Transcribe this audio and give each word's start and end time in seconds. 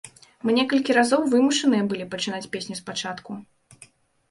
Мы 0.45 0.53
некалькі 0.59 0.95
разоў 0.99 1.21
вымушаныя 1.35 1.83
былі 1.93 2.09
пачынаць 2.15 2.51
песню 2.57 2.81
спачатку. 2.83 3.31